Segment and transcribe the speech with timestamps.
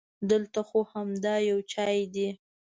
[0.29, 2.29] دلته خو همدا یو چای دی.